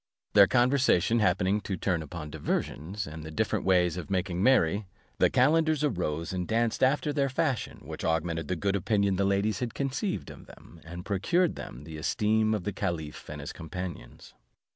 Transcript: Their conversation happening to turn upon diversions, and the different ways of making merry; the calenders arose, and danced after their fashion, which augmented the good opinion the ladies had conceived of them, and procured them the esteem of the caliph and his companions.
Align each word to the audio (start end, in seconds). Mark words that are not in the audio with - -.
Their 0.33 0.47
conversation 0.47 1.19
happening 1.19 1.61
to 1.61 1.77
turn 1.77 2.01
upon 2.01 2.31
diversions, 2.31 3.05
and 3.05 3.21
the 3.23 3.29
different 3.29 3.65
ways 3.65 3.97
of 3.97 4.09
making 4.09 4.41
merry; 4.41 4.87
the 5.19 5.29
calenders 5.29 5.83
arose, 5.83 6.33
and 6.33 6.47
danced 6.47 6.81
after 6.81 7.13
their 7.13 7.29
fashion, 7.29 7.81
which 7.85 8.03
augmented 8.03 8.47
the 8.47 8.55
good 8.55 8.75
opinion 8.75 9.17
the 9.17 9.25
ladies 9.25 9.59
had 9.59 9.75
conceived 9.75 10.31
of 10.31 10.47
them, 10.47 10.81
and 10.83 11.05
procured 11.05 11.55
them 11.55 11.83
the 11.83 11.97
esteem 11.97 12.55
of 12.55 12.63
the 12.63 12.73
caliph 12.73 13.29
and 13.29 13.41
his 13.41 13.53
companions. 13.53 14.33